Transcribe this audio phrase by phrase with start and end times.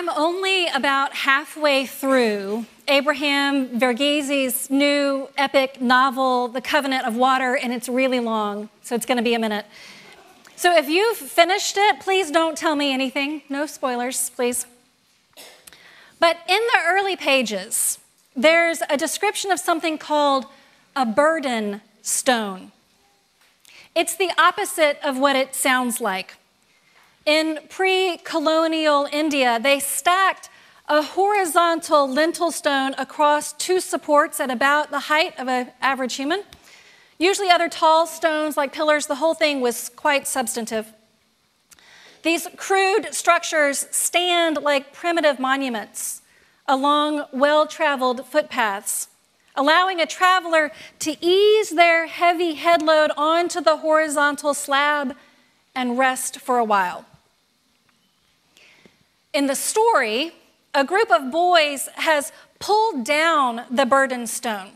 [0.00, 7.70] I'm only about halfway through Abraham Verghese's new epic novel, The Covenant of Water, and
[7.70, 9.66] it's really long, so it's going to be a minute.
[10.56, 13.42] So if you've finished it, please don't tell me anything.
[13.50, 14.64] No spoilers, please.
[16.18, 17.98] But in the early pages,
[18.34, 20.46] there's a description of something called
[20.96, 22.72] a burden stone.
[23.94, 26.38] It's the opposite of what it sounds like.
[27.30, 30.50] In pre colonial India, they stacked
[30.88, 36.42] a horizontal lintel stone across two supports at about the height of an average human.
[37.18, 40.92] Usually, other tall stones like pillars, the whole thing was quite substantive.
[42.24, 46.22] These crude structures stand like primitive monuments
[46.66, 49.06] along well traveled footpaths,
[49.54, 55.14] allowing a traveler to ease their heavy headload onto the horizontal slab
[55.76, 57.06] and rest for a while.
[59.32, 60.32] In the story,
[60.74, 64.70] a group of boys has pulled down the burden stone,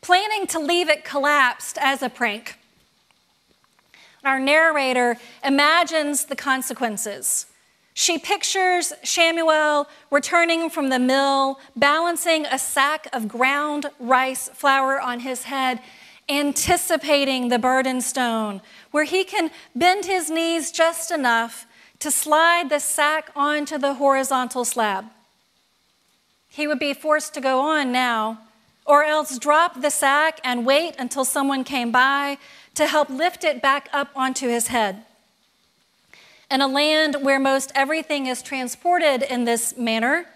[0.00, 2.58] planning to leave it collapsed as a prank.
[4.24, 7.46] Our narrator imagines the consequences.
[7.94, 15.20] She pictures Samuel returning from the mill, balancing a sack of ground rice flour on
[15.20, 15.80] his head,
[16.28, 21.66] anticipating the burden stone, where he can bend his knees just enough
[22.02, 25.04] to slide the sack onto the horizontal slab.
[26.48, 28.40] He would be forced to go on now,
[28.84, 32.38] or else drop the sack and wait until someone came by
[32.74, 35.04] to help lift it back up onto his head.
[36.50, 40.26] In a land where most everything is transported in this manner,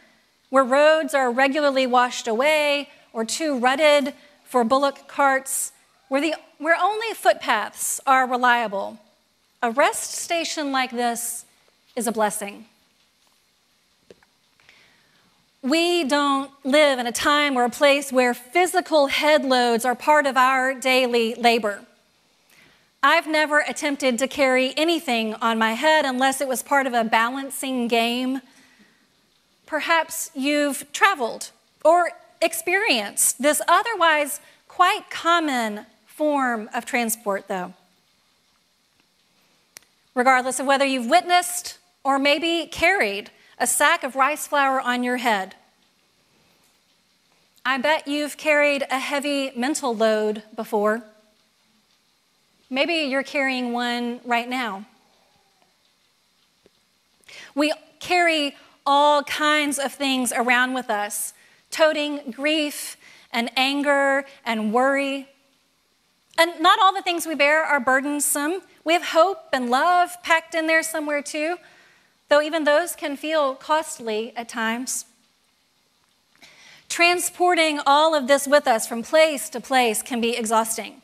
[0.50, 5.72] where roads are regularly washed away or too rutted for bullock carts,
[6.06, 9.00] where, the, where only footpaths are reliable,
[9.60, 11.43] a rest station like this
[11.96, 12.66] is a blessing.
[15.62, 20.26] We don't live in a time or a place where physical head loads are part
[20.26, 21.80] of our daily labor.
[23.02, 27.02] I've never attempted to carry anything on my head unless it was part of a
[27.02, 28.40] balancing game.
[29.64, 31.50] Perhaps you've traveled
[31.84, 37.74] or experienced this otherwise quite common form of transport, though.
[40.14, 45.17] Regardless of whether you've witnessed or maybe carried a sack of rice flour on your
[45.17, 45.56] head.
[47.65, 51.03] I bet you've carried a heavy mental load before.
[52.71, 54.87] Maybe you're carrying one right now.
[57.56, 58.55] We carry
[58.87, 61.34] all kinds of things around with us,
[61.73, 62.97] toting grief
[63.33, 65.27] and anger and worry.
[66.38, 68.61] And not all the things we bear are burdensome.
[68.84, 71.56] We have hope and love packed in there somewhere too
[72.28, 75.06] though even those can feel costly at times.
[76.88, 81.03] Transporting all of this with us from place to place can be exhausting.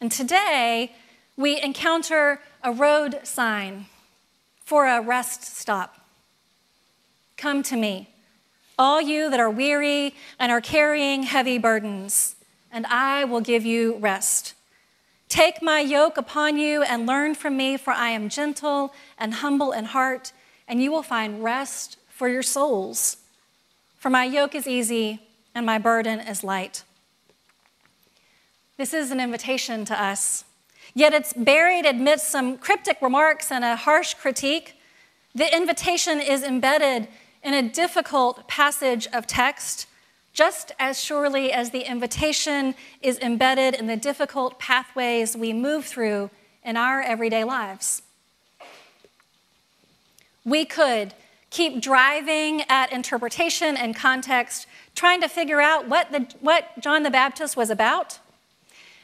[0.00, 0.92] And today,
[1.36, 3.86] we encounter a road sign
[4.64, 5.96] for a rest stop.
[7.36, 8.10] Come to me,
[8.78, 12.36] all you that are weary and are carrying heavy burdens,
[12.70, 14.54] and I will give you rest.
[15.28, 19.72] Take my yoke upon you and learn from me, for I am gentle and humble
[19.72, 20.32] in heart,
[20.66, 23.18] and you will find rest for your souls.
[23.98, 25.20] For my yoke is easy
[25.54, 26.84] and my burden is light.
[28.78, 30.44] This is an invitation to us,
[30.94, 34.80] yet it's buried amidst some cryptic remarks and a harsh critique.
[35.34, 37.08] The invitation is embedded
[37.42, 39.86] in a difficult passage of text
[40.38, 46.30] just as surely as the invitation is embedded in the difficult pathways we move through
[46.62, 48.02] in our everyday lives.
[50.44, 51.12] We could
[51.50, 57.10] keep driving at interpretation and context, trying to figure out what, the, what John the
[57.10, 58.20] Baptist was about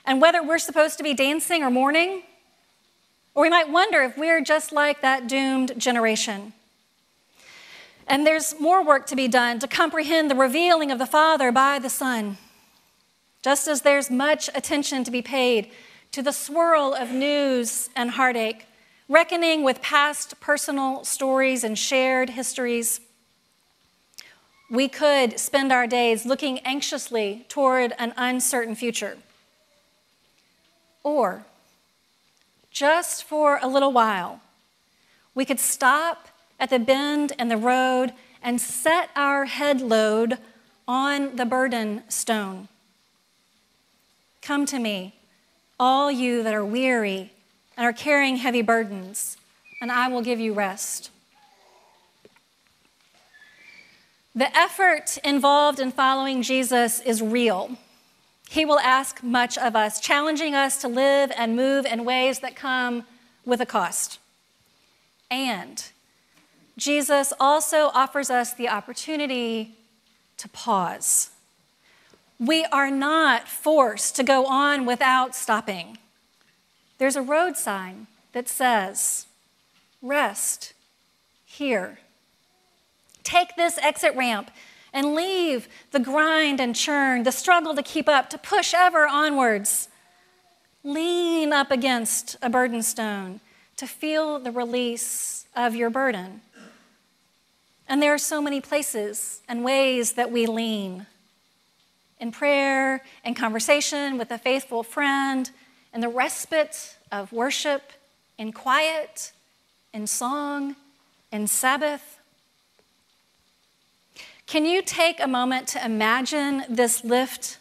[0.05, 2.23] and whether we're supposed to be dancing or mourning.
[3.35, 6.53] Or we might wonder if we're just like that doomed generation
[8.07, 11.79] and there's more work to be done to comprehend the revealing of the Father by
[11.79, 12.37] the Son.
[13.43, 15.71] Just as there's much attention to be paid
[16.13, 18.67] to the swirl of news and heartache,
[19.09, 23.01] reckoning with past personal stories and shared histories,
[24.71, 29.19] we could spend our days looking anxiously toward an uncertain future.
[31.03, 31.45] Or,
[32.71, 34.41] just for a little while,
[35.35, 36.29] we could stop
[36.65, 38.11] at the bend in the road
[38.43, 40.39] and set our head load
[40.89, 42.69] on the burden stone.
[44.41, 45.15] Come to me,
[45.79, 47.33] all you that are weary
[47.77, 49.37] and are carrying heavy burdens,
[49.83, 51.11] and I will give you rest.
[54.35, 57.77] The effort involved in following Jesus is real.
[58.49, 62.57] He will ask much of us, challenging us to live and move in ways that
[62.57, 63.05] come
[63.45, 64.19] with a cost.
[65.31, 65.85] And
[66.77, 69.75] Jesus also offers us the opportunity
[70.37, 71.31] to pause.
[72.39, 75.99] We are not forced to go on without stopping.
[76.99, 79.27] There's a road sign that says,
[80.03, 80.75] Rest
[81.45, 81.99] here.
[83.23, 84.51] Take this exit ramp
[84.93, 89.89] and leave the grind and churn, the struggle to keep up, to push ever onwards.
[90.83, 93.41] Lean up against a burden stone
[93.77, 96.43] to feel the release of your burden.
[97.89, 101.07] And there are so many places and ways that we lean
[102.19, 105.51] in prayer, in conversation with a faithful friend,
[105.93, 107.93] in the respite of worship,
[108.39, 109.33] in quiet,
[109.93, 110.77] in song,
[111.31, 112.19] in Sabbath.
[114.47, 117.59] Can you take a moment to imagine this lift?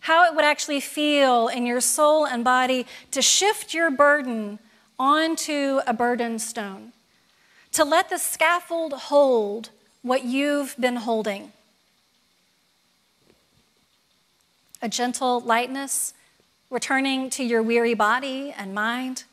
[0.00, 4.58] How it would actually feel in your soul and body to shift your burden
[4.98, 6.92] onto a burden stone,
[7.76, 9.68] to let the scaffold hold
[10.00, 11.52] what you've been holding.
[14.80, 16.14] A gentle lightness
[16.70, 19.24] returning to your weary body and mind.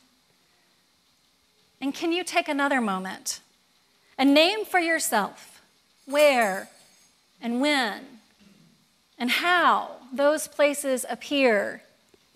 [1.80, 3.40] And can you take another moment
[4.18, 5.62] and name for yourself
[6.06, 6.68] where
[7.42, 8.02] and when
[9.18, 11.82] and how those places appear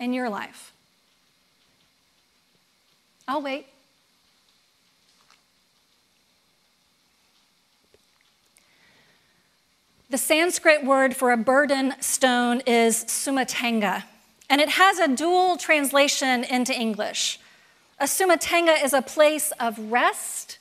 [0.00, 0.72] in your life?
[3.26, 3.66] I'll wait.
[10.10, 14.04] The Sanskrit word for a burden stone is sumatanga,
[14.48, 17.38] and it has a dual translation into English.
[17.98, 20.58] A sumatanga is a place of rest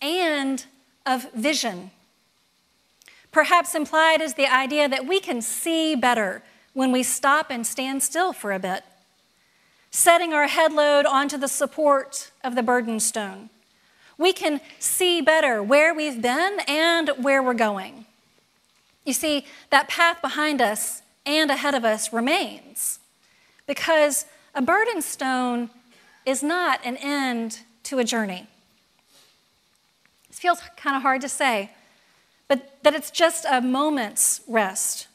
[0.00, 0.64] and
[1.04, 1.90] of vision.
[3.32, 8.04] Perhaps implied is the idea that we can see better when we stop and stand
[8.04, 8.84] still for a bit
[9.90, 13.48] setting our head load onto the support of the burden stone.
[14.18, 18.04] We can see better where we've been and where we're going.
[19.08, 23.00] You see, that path behind us and ahead of us remains
[23.66, 25.70] because a burden stone
[26.24, 28.46] is not an end to a journey.
[30.28, 31.70] It feels kind of hard to say,
[32.46, 35.08] but that it's just a moment's rest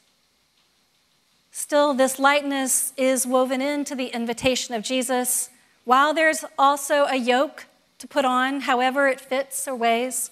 [1.55, 5.51] Still, this lightness is woven into the invitation of Jesus,
[5.85, 7.67] while there's also a yoke
[7.99, 10.31] to put on, however it fits or weighs.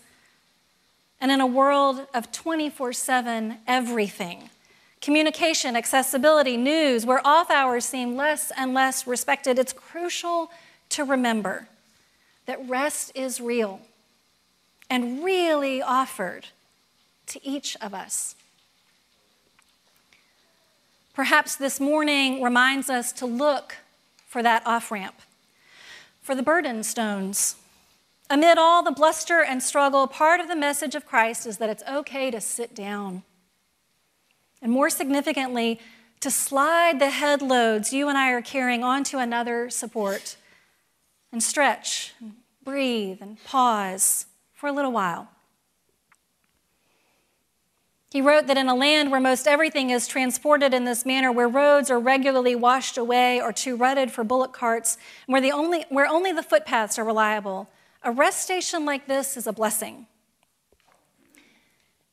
[1.22, 4.50] And in a world of 24 7 everything,
[5.00, 10.52] communication, accessibility, news, where off hours seem less and less respected, it's crucial
[10.90, 11.68] to remember
[12.48, 13.80] that rest is real
[14.90, 16.48] and really offered
[17.28, 18.36] to each of us.
[21.14, 23.78] Perhaps this morning reminds us to look
[24.28, 25.16] for that off ramp,
[26.22, 27.56] for the burden stones.
[28.32, 31.84] Amid all the bluster and struggle, part of the message of Christ is that it's
[31.86, 33.24] okay to sit down.
[34.62, 35.82] And more significantly,
[36.22, 40.38] to slide the head loads you and I are carrying onto another support
[41.34, 45.28] and stretch, and breathe, and pause for a little while.
[48.12, 51.50] He wrote that in a land where most everything is transported in this manner, where
[51.50, 56.08] roads are regularly washed away or too rutted for bullock carts, where, the only, where
[56.08, 57.68] only the footpaths are reliable,
[58.04, 60.08] a rest station like this is a blessing.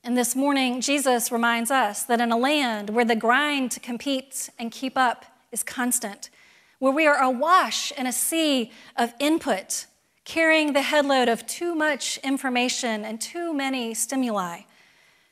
[0.04, 4.50] And this morning, Jesus reminds us that in a land where the grind to compete
[4.58, 6.30] and keep up is constant,
[6.78, 9.86] where we are awash in a sea of input,
[10.24, 14.60] carrying the headload of too much information and too many stimuli,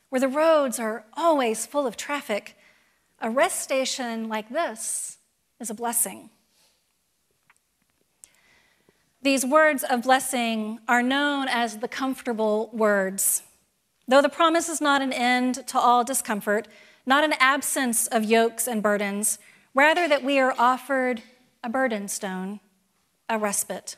[0.08, 2.56] where the roads are always full of traffic,
[3.20, 5.18] a rest station like this
[5.60, 6.30] is a blessing.
[9.26, 13.42] These words of blessing are known as the comfortable words.
[14.06, 16.68] Though the promise is not an end to all discomfort,
[17.04, 19.40] not an absence of yokes and burdens,
[19.74, 21.24] rather that we are offered
[21.64, 22.60] a burden stone,
[23.28, 23.96] a respite.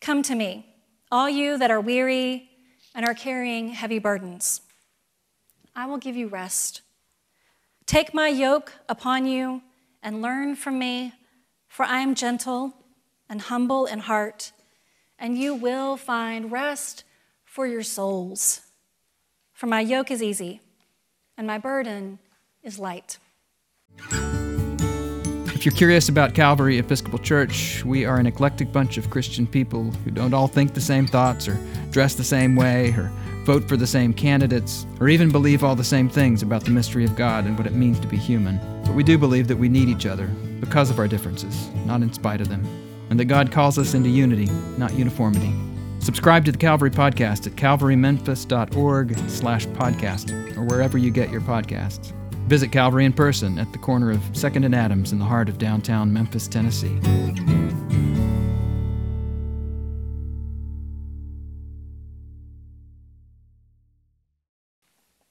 [0.00, 0.66] Come to me,
[1.12, 2.50] all you that are weary
[2.96, 4.60] and are carrying heavy burdens.
[5.76, 6.80] I will give you rest.
[7.86, 9.62] Take my yoke upon you
[10.02, 11.12] and learn from me,
[11.68, 12.74] for I am gentle
[13.28, 14.52] and humble in heart,
[15.18, 17.04] and you will find rest
[17.44, 18.60] for your souls.
[19.52, 20.60] For my yoke is easy
[21.36, 22.18] and my burden
[22.62, 23.18] is light.
[25.58, 29.90] If you're curious about Calvary Episcopal Church, we are an eclectic bunch of Christian people
[30.04, 31.58] who don't all think the same thoughts or
[31.90, 33.10] dress the same way or
[33.44, 37.04] vote for the same candidates or even believe all the same things about the mystery
[37.04, 38.60] of God and what it means to be human.
[38.84, 40.28] But we do believe that we need each other
[40.60, 42.62] because of our differences, not in spite of them,
[43.10, 44.46] and that God calls us into unity,
[44.76, 45.52] not uniformity.
[46.00, 52.12] Subscribe to the Calvary Podcast at calvarymemphis.org slash podcast or wherever you get your podcasts.
[52.46, 55.58] Visit Calvary in person at the corner of 2nd and Adams in the heart of
[55.58, 56.98] downtown Memphis, Tennessee.